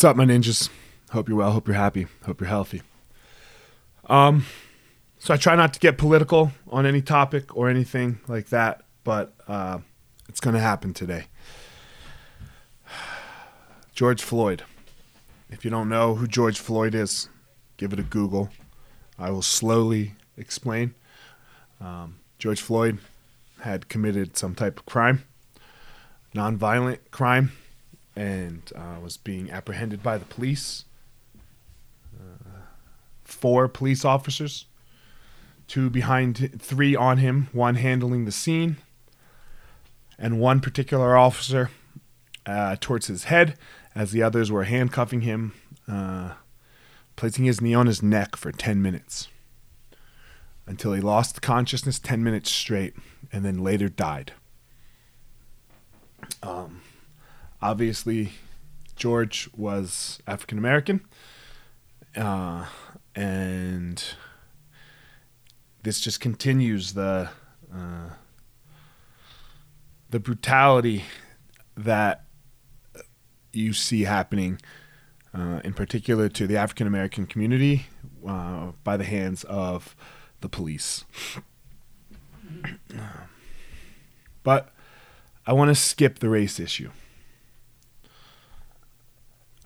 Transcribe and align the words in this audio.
What's 0.00 0.06
up, 0.06 0.16
my 0.16 0.24
ninjas? 0.24 0.70
Hope 1.10 1.28
you're 1.28 1.36
well. 1.36 1.52
Hope 1.52 1.68
you're 1.68 1.76
happy. 1.76 2.06
Hope 2.24 2.40
you're 2.40 2.48
healthy. 2.48 2.80
Um, 4.06 4.46
so 5.18 5.34
I 5.34 5.36
try 5.36 5.54
not 5.56 5.74
to 5.74 5.78
get 5.78 5.98
political 5.98 6.52
on 6.68 6.86
any 6.86 7.02
topic 7.02 7.54
or 7.54 7.68
anything 7.68 8.18
like 8.26 8.48
that, 8.48 8.80
but 9.04 9.34
uh, 9.46 9.80
it's 10.26 10.40
going 10.40 10.54
to 10.54 10.60
happen 10.60 10.94
today. 10.94 11.26
George 13.92 14.22
Floyd. 14.22 14.62
If 15.50 15.66
you 15.66 15.70
don't 15.70 15.90
know 15.90 16.14
who 16.14 16.26
George 16.26 16.58
Floyd 16.58 16.94
is, 16.94 17.28
give 17.76 17.92
it 17.92 17.98
a 17.98 18.02
Google. 18.02 18.48
I 19.18 19.30
will 19.30 19.42
slowly 19.42 20.14
explain. 20.34 20.94
Um, 21.78 22.20
George 22.38 22.62
Floyd 22.62 23.00
had 23.60 23.90
committed 23.90 24.38
some 24.38 24.54
type 24.54 24.78
of 24.78 24.86
crime, 24.86 25.24
nonviolent 26.34 27.00
crime, 27.10 27.52
and 28.16 28.72
uh, 28.74 29.00
was 29.02 29.16
being 29.16 29.50
apprehended 29.50 30.02
by 30.02 30.18
the 30.18 30.24
police. 30.24 30.84
Uh, 32.18 32.60
four 33.24 33.68
police 33.68 34.04
officers, 34.04 34.66
two 35.66 35.88
behind, 35.88 36.60
three 36.60 36.96
on 36.96 37.18
him, 37.18 37.48
one 37.52 37.76
handling 37.76 38.24
the 38.24 38.32
scene, 38.32 38.76
and 40.18 40.40
one 40.40 40.60
particular 40.60 41.16
officer 41.16 41.70
uh, 42.46 42.76
towards 42.80 43.06
his 43.06 43.24
head, 43.24 43.56
as 43.94 44.12
the 44.12 44.22
others 44.22 44.50
were 44.50 44.64
handcuffing 44.64 45.22
him, 45.22 45.52
uh, 45.88 46.32
placing 47.16 47.44
his 47.44 47.60
knee 47.60 47.74
on 47.74 47.86
his 47.86 48.02
neck 48.02 48.36
for 48.36 48.52
10 48.52 48.82
minutes 48.82 49.28
until 50.66 50.92
he 50.92 51.00
lost 51.00 51.42
consciousness 51.42 51.98
10 51.98 52.22
minutes 52.22 52.50
straight 52.50 52.94
and 53.32 53.44
then 53.44 53.58
later 53.58 53.88
died. 53.88 54.32
Um, 56.42 56.80
obviously, 57.62 58.32
George 58.96 59.48
was 59.56 60.20
African 60.26 60.58
American, 60.58 61.00
uh, 62.16 62.66
and 63.14 64.02
this 65.82 66.00
just 66.00 66.20
continues 66.20 66.92
the 66.94 67.30
uh, 67.74 68.10
the 70.10 70.20
brutality 70.20 71.04
that 71.76 72.24
you 73.52 73.72
see 73.72 74.02
happening, 74.02 74.60
uh, 75.34 75.60
in 75.64 75.72
particular 75.72 76.28
to 76.28 76.46
the 76.46 76.56
African 76.56 76.86
American 76.86 77.26
community, 77.26 77.86
uh, 78.26 78.72
by 78.84 78.96
the 78.96 79.04
hands 79.04 79.44
of 79.44 79.94
the 80.40 80.48
police. 80.48 81.04
But 84.42 84.72
I 85.46 85.52
want 85.52 85.68
to 85.68 85.74
skip 85.74 86.18
the 86.18 86.28
race 86.28 86.58
issue. 86.58 86.90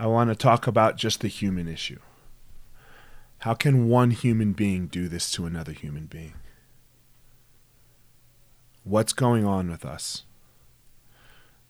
I 0.00 0.06
want 0.06 0.30
to 0.30 0.34
talk 0.34 0.66
about 0.66 0.96
just 0.96 1.20
the 1.20 1.28
human 1.28 1.68
issue. 1.68 1.98
How 3.40 3.52
can 3.52 3.86
one 3.86 4.12
human 4.12 4.54
being 4.54 4.86
do 4.86 5.08
this 5.08 5.30
to 5.32 5.44
another 5.44 5.72
human 5.72 6.06
being? 6.06 6.32
What's 8.82 9.12
going 9.12 9.44
on 9.44 9.70
with 9.70 9.84
us? 9.84 10.22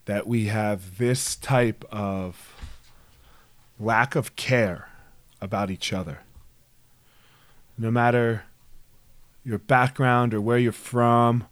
That 0.05 0.29
we 0.29 0.45
have 0.45 0.99
this 0.99 1.35
type 1.35 1.85
of 1.91 2.55
lack 3.81 4.15
of 4.15 4.37
care 4.37 4.91
about 5.41 5.73
each 5.73 5.93
other. 5.93 6.21
No 7.77 7.91
matter 7.91 8.45
your 9.45 9.59
background 9.59 10.33
or 10.33 10.41
where 10.41 10.59
you're 10.59 10.71
from 10.71 11.49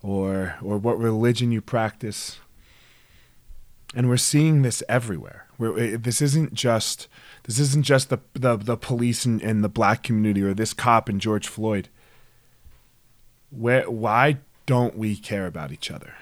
or 0.00 0.54
or 0.62 0.78
what 0.78 0.96
religion 0.96 1.50
you 1.50 1.60
practice. 1.60 2.38
And 3.96 4.08
we're 4.08 4.16
seeing 4.16 4.62
this 4.62 4.84
everywhere. 4.88 5.48
This 5.60 6.22
isn't 6.22 6.54
just 6.54 7.06
this 7.44 7.58
isn't 7.58 7.84
just 7.84 8.08
the 8.08 8.18
the, 8.32 8.56
the 8.56 8.76
police 8.76 9.24
and, 9.24 9.42
and 9.42 9.62
the 9.62 9.68
black 9.68 10.02
community 10.02 10.42
or 10.42 10.54
this 10.54 10.72
cop 10.72 11.08
and 11.08 11.20
George 11.20 11.48
Floyd. 11.48 11.88
Where 13.50 13.88
why 13.90 14.38
don't 14.66 14.96
we 14.96 15.16
care 15.16 15.46
about 15.46 15.72
each 15.72 15.90
other? 15.90 16.14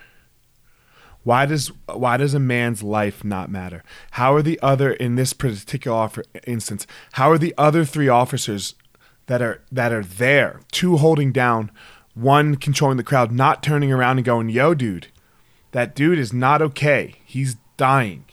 Why 1.22 1.46
does 1.46 1.68
why 1.86 2.16
does 2.16 2.34
a 2.34 2.40
man's 2.40 2.82
life 2.82 3.22
not 3.22 3.50
matter? 3.50 3.84
How 4.12 4.34
are 4.34 4.42
the 4.42 4.58
other 4.60 4.92
in 4.92 5.14
this 5.14 5.32
particular 5.32 5.96
offer, 5.96 6.24
instance? 6.46 6.86
How 7.12 7.30
are 7.30 7.38
the 7.38 7.54
other 7.58 7.84
three 7.84 8.08
officers 8.08 8.74
that 9.26 9.42
are 9.42 9.62
that 9.70 9.92
are 9.92 10.02
there, 10.02 10.60
two 10.72 10.96
holding 10.96 11.30
down, 11.30 11.70
one 12.14 12.56
controlling 12.56 12.96
the 12.96 13.04
crowd, 13.04 13.30
not 13.30 13.62
turning 13.62 13.92
around 13.92 14.18
and 14.18 14.24
going, 14.24 14.48
"Yo, 14.48 14.74
dude, 14.74 15.08
that 15.72 15.94
dude 15.94 16.18
is 16.18 16.32
not 16.32 16.62
okay. 16.62 17.16
He's 17.24 17.56
dying." 17.76 18.24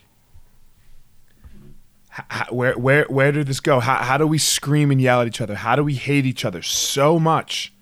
How, 2.16 2.46
where 2.50 2.78
where 2.78 3.06
where 3.09 3.34
did 3.34 3.48
this 3.48 3.59
go? 3.59 3.81
How 3.81 3.98
how 3.98 4.18
do 4.18 4.26
we 4.26 4.38
scream 4.38 4.90
and 4.90 5.02
yell 5.02 5.20
at 5.20 5.28
each 5.28 5.42
other? 5.42 5.56
How 5.56 5.76
do 5.76 5.84
we 5.84 5.96
hate 5.96 6.26
each 6.26 6.46
other 6.46 6.62
so 6.62 7.20
much? 7.20 7.74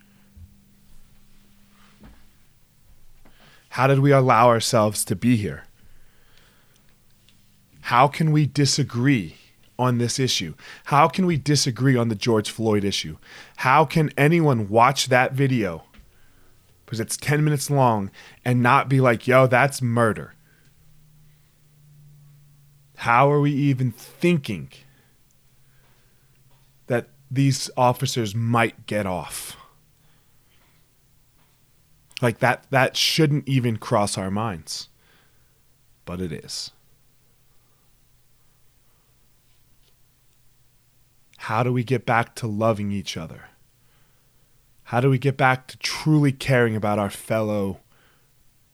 How 3.69 3.85
did 3.85 3.99
we 3.99 4.11
allow 4.11 4.47
ourselves 4.47 5.05
to 5.05 5.15
be 5.15 5.35
here? 5.35 5.65
How 7.81 8.07
can 8.07 8.31
we 8.31 8.47
disagree 8.47 9.35
on 9.77 9.99
this 9.99 10.17
issue? 10.17 10.55
How 10.85 11.07
can 11.07 11.27
we 11.27 11.37
disagree 11.37 11.95
on 11.95 12.09
the 12.09 12.15
George 12.15 12.49
Floyd 12.49 12.83
issue? 12.83 13.17
How 13.57 13.85
can 13.85 14.11
anyone 14.17 14.69
watch 14.69 15.07
that 15.09 15.33
video 15.33 15.83
because 16.85 16.99
it's 16.99 17.17
10 17.17 17.43
minutes 17.43 17.69
long 17.69 18.09
and 18.43 18.63
not 18.63 18.89
be 18.89 18.99
like, 18.99 19.27
yo, 19.27 19.45
that's 19.45 19.81
murder? 19.81 20.33
How 23.03 23.29
are 23.29 23.41
we 23.41 23.51
even 23.51 23.91
thinking 23.91 24.71
that 26.87 27.09
these 27.29 27.69
officers 27.75 28.33
might 28.33 28.85
get 28.85 29.05
off? 29.05 29.57
Like 32.21 32.39
that 32.39 32.65
that 32.69 32.95
shouldn't 32.95 33.45
even 33.45 33.75
cross 33.75 34.17
our 34.17 34.31
minds. 34.31 34.87
But 36.05 36.21
it 36.21 36.31
is. 36.31 36.71
How 41.39 41.61
do 41.61 41.73
we 41.73 41.83
get 41.83 42.05
back 42.05 42.35
to 42.35 42.47
loving 42.47 42.93
each 42.93 43.17
other? 43.17 43.49
How 44.85 45.01
do 45.01 45.09
we 45.09 45.17
get 45.17 45.35
back 45.35 45.67
to 45.67 45.77
truly 45.79 46.31
caring 46.31 46.73
about 46.73 46.99
our 46.99 47.09
fellow 47.09 47.81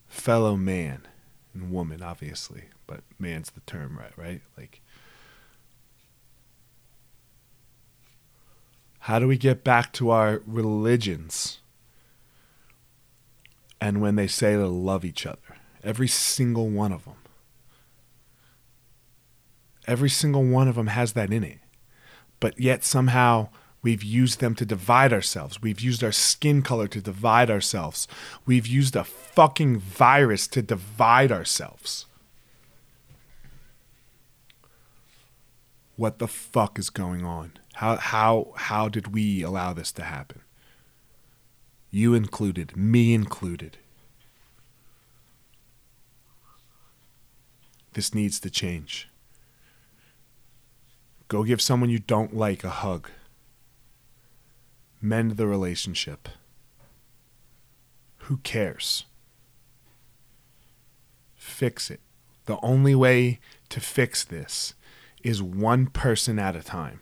fellow 0.08 0.56
man 0.56 1.08
and 1.56 1.72
woman 1.72 2.04
obviously, 2.04 2.66
but 2.90 3.02
man's 3.20 3.52
the 3.52 3.62
term 3.62 3.98
right, 3.98 4.12
right? 4.18 4.42
Like 4.58 4.82
How 9.04 9.20
do 9.20 9.28
we 9.28 9.38
get 9.38 9.64
back 9.64 9.94
to 9.94 10.10
our 10.10 10.42
religions? 10.46 11.60
And 13.80 14.02
when 14.02 14.16
they 14.16 14.28
say 14.28 14.54
to 14.54 14.68
love 14.68 15.06
each 15.06 15.26
other, 15.26 15.58
every 15.84 16.10
single 16.10 16.68
one 16.68 16.92
of 16.92 17.06
them. 17.06 17.16
Every 19.88 20.10
single 20.10 20.44
one 20.44 20.68
of 20.68 20.76
them 20.76 20.88
has 20.88 21.14
that 21.14 21.32
in 21.32 21.44
it 21.46 21.60
but 22.40 22.60
yet 22.60 22.84
somehow 22.84 23.50
we've 23.82 24.04
used 24.04 24.40
them 24.40 24.56
to 24.56 24.66
divide 24.66 25.14
ourselves. 25.14 25.62
We've 25.62 25.80
used 25.80 26.04
our 26.04 26.12
skin 26.12 26.62
color 26.62 26.88
to 26.88 27.02
divide 27.02 27.50
ourselves. 27.50 28.08
We've 28.46 28.68
used 28.68 28.96
a 28.96 29.04
fucking 29.04 29.80
virus 29.80 30.48
to 30.50 30.62
divide 30.62 31.32
ourselves. 31.32 32.06
What 36.00 36.20
the 36.20 36.30
fuck 36.30 36.80
is 36.80 36.90
going 36.90 37.26
on? 37.26 37.52
How 37.74 37.98
how 37.98 38.54
how 38.56 38.88
did 38.88 39.14
we 39.14 39.42
allow 39.42 39.74
this 39.74 39.92
to 39.92 40.04
happen? 40.04 40.40
You 41.92 42.14
included, 42.14 42.78
me 42.78 43.14
included. 43.14 43.76
This 47.92 48.16
needs 48.16 48.40
to 48.40 48.50
change. 48.50 49.10
Go 51.28 51.44
give 51.44 51.62
someone 51.62 51.90
you 51.90 52.00
don't 52.00 52.34
like 52.34 52.64
a 52.64 52.70
hug. 52.70 53.10
Mend 55.02 55.32
the 55.32 55.48
relationship. 55.48 56.30
Who 58.20 58.38
cares? 58.38 59.04
Fix 61.36 61.92
it. 61.92 62.00
The 62.46 62.58
only 62.64 62.96
way 62.96 63.40
to 63.68 63.82
fix 63.82 64.24
this 64.24 64.76
is 65.24 65.42
one 65.42 65.88
person 65.88 66.40
at 66.40 66.56
a 66.56 66.64
time. 66.64 67.00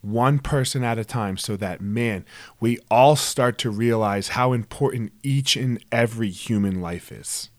One 0.00 0.38
person 0.38 0.84
at 0.84 0.98
a 0.98 1.04
time, 1.04 1.36
so 1.36 1.56
that, 1.56 1.80
man, 1.80 2.24
we 2.60 2.78
all 2.90 3.16
start 3.16 3.58
to 3.58 3.70
realize 3.70 4.28
how 4.28 4.52
important 4.52 5.12
each 5.22 5.56
and 5.56 5.84
every 5.90 6.30
human 6.30 6.80
life 6.80 7.10
is. 7.10 7.50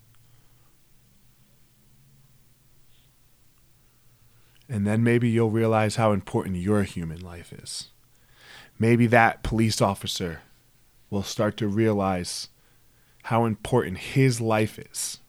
And 4.70 4.86
then 4.86 5.04
maybe 5.04 5.30
you'll 5.30 5.50
realize 5.50 5.96
how 5.96 6.12
important 6.12 6.58
your 6.58 6.84
human 6.84 7.20
life 7.20 7.54
is. 7.54 7.90
Maybe 8.80 9.08
that 9.08 9.44
police 9.44 9.82
officer 9.82 10.42
will 11.10 11.24
start 11.24 11.58
to 11.58 11.68
realize 11.68 12.50
how 13.24 13.46
important 13.46 13.98
his 13.98 14.40
life 14.40 14.78
is. 14.78 15.20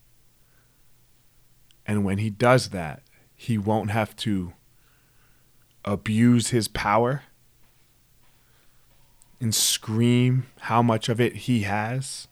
And 1.87 2.05
when 2.05 2.19
he 2.19 2.31
does 2.31 2.69
that, 2.71 3.03
he 3.41 3.57
won't 3.57 3.93
have 3.93 4.17
to 4.17 4.53
abuse 5.85 6.49
his 6.49 6.67
power 6.67 7.23
and 9.41 9.55
scream 9.55 10.49
how 10.63 10.83
much 10.83 11.09
of 11.09 11.21
it 11.21 11.37
he 11.37 11.61
has, 11.61 12.27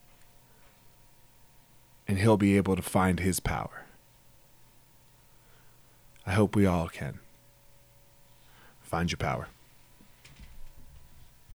and 2.09 2.19
he'll 2.19 2.37
be 2.37 2.57
able 2.57 2.75
to 2.75 2.83
find 2.83 3.21
his 3.21 3.39
power. 3.39 3.87
I 6.27 6.33
hope 6.33 6.57
we 6.57 6.67
all 6.67 6.89
can. 6.89 7.21
Find 8.83 9.09
your 9.11 9.19
power. 9.19 9.47